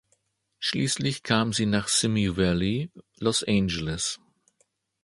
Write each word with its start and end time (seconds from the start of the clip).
Schließlich 0.57 1.21
kam 1.21 1.53
sie 1.53 1.67
nach 1.67 1.87
Simi 1.87 2.35
Valley, 2.35 2.89
Los 3.19 3.43
Angeles. 3.43 4.19